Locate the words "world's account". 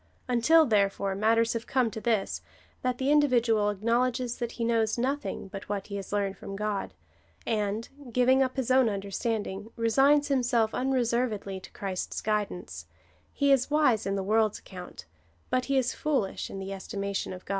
14.23-15.05